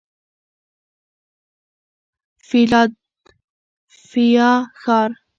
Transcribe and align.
فیلادلفیا 2.47 4.51
ښار 4.81 5.09